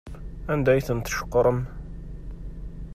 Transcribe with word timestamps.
Anda 0.51 0.71
ay 0.73 0.81
tent-tceqrem? 0.87 1.59